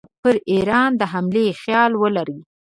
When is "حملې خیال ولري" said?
1.13-2.39